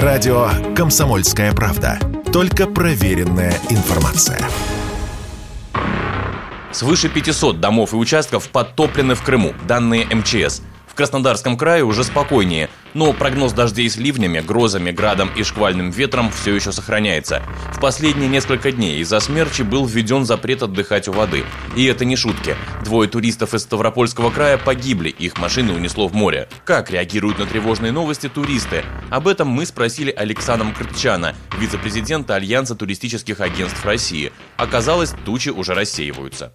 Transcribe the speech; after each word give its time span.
Радио 0.00 0.48
«Комсомольская 0.74 1.52
правда». 1.52 1.98
Только 2.32 2.66
проверенная 2.66 3.52
информация. 3.68 4.40
Свыше 6.70 7.10
500 7.10 7.60
домов 7.60 7.92
и 7.92 7.96
участков 7.96 8.48
подтоплены 8.48 9.14
в 9.14 9.22
Крыму, 9.22 9.52
данные 9.68 10.06
МЧС– 10.06 10.62
в 10.92 10.94
Краснодарском 10.94 11.56
крае 11.56 11.84
уже 11.84 12.04
спокойнее, 12.04 12.68
но 12.92 13.14
прогноз 13.14 13.54
дождей 13.54 13.88
с 13.88 13.96
ливнями, 13.96 14.40
грозами, 14.40 14.90
градом 14.90 15.30
и 15.34 15.42
шквальным 15.42 15.90
ветром 15.90 16.30
все 16.30 16.54
еще 16.54 16.70
сохраняется. 16.70 17.42
В 17.72 17.80
последние 17.80 18.28
несколько 18.28 18.72
дней 18.72 19.00
из-за 19.00 19.18
смерчи 19.20 19.62
был 19.62 19.86
введен 19.86 20.26
запрет 20.26 20.62
отдыхать 20.62 21.08
у 21.08 21.12
воды. 21.12 21.44
И 21.76 21.86
это 21.86 22.04
не 22.04 22.14
шутки. 22.14 22.56
Двое 22.84 23.08
туристов 23.08 23.54
из 23.54 23.62
Ставропольского 23.62 24.28
края 24.28 24.58
погибли, 24.58 25.08
их 25.08 25.38
машины 25.38 25.72
унесло 25.72 26.08
в 26.08 26.14
море. 26.14 26.46
Как 26.66 26.90
реагируют 26.90 27.38
на 27.38 27.46
тревожные 27.46 27.90
новости 27.90 28.28
туристы? 28.28 28.84
Об 29.08 29.28
этом 29.28 29.48
мы 29.48 29.64
спросили 29.64 30.10
Александра 30.10 30.70
Крытчана, 30.76 31.34
вице-президента 31.58 32.34
Альянса 32.34 32.74
туристических 32.74 33.40
агентств 33.40 33.82
России. 33.86 34.30
Оказалось, 34.58 35.14
тучи 35.24 35.48
уже 35.48 35.72
рассеиваются. 35.72 36.52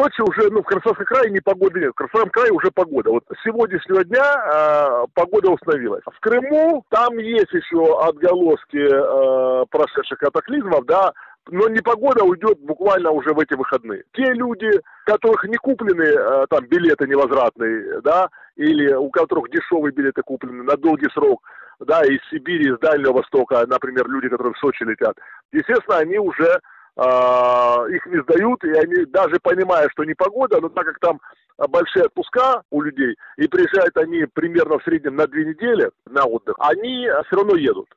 Сочи 0.00 0.22
уже, 0.22 0.50
ну, 0.50 0.62
в 0.62 0.64
Краснодарском 0.64 1.04
крае 1.04 1.30
не 1.30 1.40
погоды 1.40 1.80
нет. 1.80 1.90
В 1.90 1.94
Краснодарском 1.94 2.30
крае 2.30 2.52
уже 2.52 2.70
погода. 2.70 3.10
Вот 3.10 3.24
с 3.28 3.42
сегодняшнего 3.44 4.02
дня 4.04 4.24
э, 4.24 5.06
погода 5.14 5.50
установилась. 5.50 6.02
В 6.06 6.20
Крыму 6.20 6.84
там 6.88 7.18
есть 7.18 7.52
еще 7.52 8.00
отголоски 8.00 8.78
э, 8.78 9.66
прошедших 9.70 10.18
катаклизмов, 10.18 10.86
да, 10.86 11.12
но 11.48 11.68
не 11.68 11.80
погода 11.80 12.24
уйдет 12.24 12.58
буквально 12.60 13.10
уже 13.10 13.34
в 13.34 13.40
эти 13.40 13.54
выходные. 13.54 14.04
Те 14.14 14.32
люди, 14.32 14.70
которых 15.04 15.44
не 15.44 15.56
куплены 15.56 16.04
э, 16.04 16.46
там 16.48 16.64
билеты 16.66 17.06
невозвратные, 17.06 18.00
да, 18.00 18.28
или 18.56 18.92
у 18.94 19.10
которых 19.10 19.50
дешевые 19.50 19.92
билеты 19.92 20.22
куплены 20.22 20.62
на 20.62 20.76
долгий 20.78 21.10
срок, 21.12 21.42
да, 21.78 22.02
из 22.04 22.20
Сибири, 22.30 22.72
из 22.72 22.78
Дальнего 22.78 23.14
Востока, 23.14 23.66
например, 23.66 24.08
люди, 24.08 24.28
которые 24.28 24.54
в 24.54 24.58
Сочи 24.58 24.82
летят, 24.82 25.16
естественно, 25.52 25.98
они 25.98 26.18
уже 26.18 26.60
их 26.96 28.06
не 28.06 28.22
сдают, 28.22 28.64
и 28.64 28.72
они 28.72 29.04
даже 29.06 29.38
понимая, 29.42 29.88
что 29.90 30.04
не 30.04 30.14
погода, 30.14 30.60
но 30.60 30.68
так 30.68 30.86
как 30.86 30.98
там 30.98 31.20
большие 31.68 32.06
отпуска 32.06 32.62
у 32.70 32.82
людей, 32.82 33.16
и 33.36 33.46
приезжают 33.46 33.96
они 33.96 34.24
примерно 34.32 34.78
в 34.78 34.84
среднем 34.84 35.16
на 35.16 35.26
две 35.26 35.44
недели 35.44 35.90
на 36.06 36.24
отдых, 36.24 36.54
они 36.58 37.08
все 37.26 37.36
равно 37.36 37.56
едут. 37.56 37.88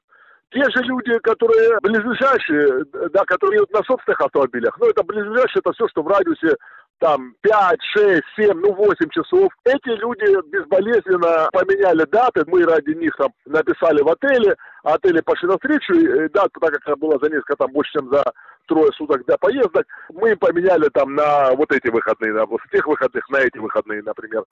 Те 0.51 0.61
же 0.69 0.83
люди, 0.83 1.17
которые 1.19 1.79
близлежащие, 1.81 2.85
да, 3.11 3.23
которые 3.25 3.57
едут 3.57 3.73
на 3.73 3.83
собственных 3.83 4.21
автомобилях, 4.21 4.77
ну, 4.79 4.87
это 4.87 5.03
близлежащие, 5.03 5.61
это 5.65 5.71
все, 5.73 5.87
что 5.87 6.03
в 6.03 6.07
радиусе 6.07 6.55
там 6.99 7.33
5, 7.41 7.81
6, 7.97 8.21
7, 8.37 8.53
ну 8.59 8.73
8 8.73 9.09
часов. 9.09 9.51
Эти 9.65 9.89
люди 9.89 10.25
безболезненно 10.49 11.49
поменяли 11.51 12.05
даты, 12.05 12.43
мы 12.47 12.63
ради 12.63 12.91
них 12.91 13.13
там 13.17 13.29
написали 13.45 14.01
в 14.01 14.07
отеле, 14.07 14.55
отели 14.83 15.21
пошли 15.21 15.49
навстречу, 15.49 15.93
и 15.95 16.29
дата, 16.29 16.49
так 16.61 16.79
как 16.81 16.97
была 16.99 17.17
за 17.21 17.29
несколько, 17.29 17.55
там 17.57 17.71
больше, 17.71 17.91
чем 17.93 18.09
за 18.09 18.23
трое 18.67 18.91
суток 18.93 19.25
для 19.25 19.37
поездок, 19.37 19.85
мы 20.13 20.35
поменяли 20.35 20.89
там 20.93 21.15
на 21.15 21.51
вот 21.55 21.71
эти 21.71 21.89
выходные, 21.89 22.33
на, 22.33 22.45
с 22.45 22.71
тех 22.71 22.85
выходных 22.87 23.27
на 23.29 23.37
эти 23.37 23.57
выходные, 23.57 24.01
например. 24.03 24.43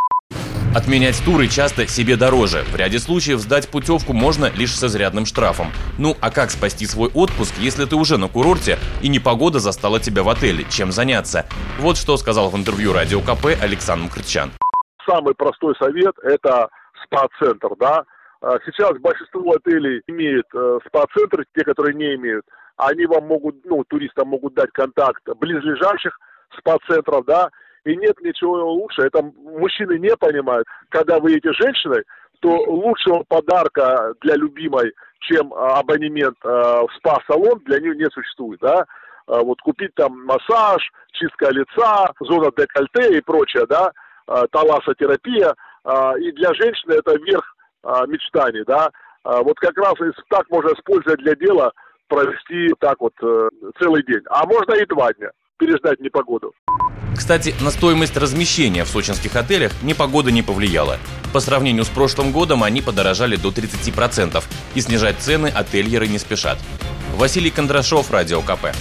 Отменять 0.73 1.21
туры 1.25 1.47
часто 1.47 1.85
себе 1.85 2.15
дороже. 2.15 2.63
В 2.63 2.77
ряде 2.77 2.97
случаев 2.97 3.39
сдать 3.39 3.69
путевку 3.69 4.13
можно 4.13 4.49
лишь 4.55 4.73
с 4.73 4.81
изрядным 4.85 5.25
штрафом. 5.25 5.67
Ну 5.99 6.15
а 6.21 6.31
как 6.31 6.49
спасти 6.49 6.85
свой 6.85 7.09
отпуск, 7.13 7.55
если 7.57 7.83
ты 7.83 7.97
уже 7.97 8.17
на 8.17 8.29
курорте 8.29 8.77
и 9.01 9.09
непогода 9.09 9.59
застала 9.59 9.99
тебя 9.99 10.23
в 10.23 10.29
отеле? 10.29 10.63
Чем 10.69 10.93
заняться? 10.93 11.45
Вот 11.77 11.97
что 11.97 12.15
сказал 12.15 12.49
в 12.49 12.55
интервью 12.55 12.93
Радио 12.93 13.19
КП 13.19 13.47
Александр 13.61 14.05
Мкртчан. 14.05 14.51
Самый 15.05 15.35
простой 15.35 15.75
совет– 15.75 16.15
это 16.23 16.69
спа-центр, 17.03 17.75
да. 17.77 18.05
А 18.41 18.57
сейчас 18.65 18.97
большинство 18.99 19.51
отелей 19.51 20.01
имеют 20.07 20.47
э, 20.55 20.79
спа-центры, 20.87 21.43
те, 21.53 21.65
которые 21.65 21.95
не 21.95 22.15
имеют, 22.15 22.45
они 22.77 23.05
вам 23.05 23.27
могут, 23.27 23.63
ну, 23.65 23.83
туристам 23.83 24.29
могут 24.29 24.53
дать 24.53 24.71
контакт 24.71 25.23
близлежащих 25.39 26.17
спа-центров, 26.57 27.25
да, 27.25 27.49
и 27.83 27.95
нет 27.95 28.19
ничего 28.21 28.73
лучше. 28.73 29.03
Это 29.03 29.21
мужчины 29.21 29.97
не 29.97 30.15
понимают. 30.15 30.67
Когда 30.89 31.19
вы 31.19 31.31
едете 31.31 31.53
женщиной, 31.53 32.03
то 32.41 32.49
лучшего 32.49 33.23
подарка 33.27 34.13
для 34.21 34.35
любимой, 34.35 34.93
чем 35.19 35.53
а, 35.53 35.79
абонемент 35.79 36.37
э, 36.43 36.47
в 36.47 36.89
спа-салон, 36.97 37.59
для 37.65 37.79
нее 37.79 37.95
не 37.95 38.09
существует, 38.09 38.59
да. 38.61 38.85
А, 39.27 39.41
вот 39.41 39.61
купить 39.61 39.93
там 39.95 40.25
массаж, 40.25 40.81
чистка 41.11 41.51
лица, 41.51 42.11
зона 42.19 42.51
декольте 42.57 43.17
и 43.17 43.21
прочее, 43.21 43.65
да, 43.67 43.91
таласотерапия. 44.51 45.53
И 46.19 46.31
для 46.31 46.53
женщины 46.53 46.93
это 46.93 47.17
верх 47.17 47.55
мечтаний, 48.07 48.63
да. 48.65 48.89
Вот 49.23 49.59
как 49.59 49.77
раз 49.77 49.93
так 50.29 50.49
можно 50.49 50.69
использовать 50.69 51.19
для 51.19 51.35
дела 51.35 51.73
провести 52.11 52.73
так 52.79 52.99
вот 52.99 53.13
э, 53.23 53.49
целый 53.79 54.03
день. 54.03 54.21
А 54.29 54.45
можно 54.45 54.73
и 54.73 54.85
два 54.85 55.13
дня 55.13 55.29
переждать 55.57 55.99
непогоду. 56.01 56.53
Кстати, 57.15 57.53
на 57.61 57.71
стоимость 57.71 58.17
размещения 58.17 58.83
в 58.83 58.87
сочинских 58.87 59.35
отелях 59.35 59.71
непогода 59.81 60.31
не 60.31 60.41
повлияла. 60.41 60.97
По 61.33 61.39
сравнению 61.39 61.85
с 61.85 61.89
прошлым 61.89 62.31
годом 62.31 62.63
они 62.63 62.81
подорожали 62.81 63.37
до 63.37 63.49
30%, 63.49 64.43
и 64.75 64.81
снижать 64.81 65.19
цены 65.19 65.47
отельеры 65.47 66.07
не 66.07 66.17
спешат. 66.17 66.57
Василий 67.15 67.51
Кондрашов, 67.51 68.11
Радио 68.11 68.41
КП. 68.41 68.75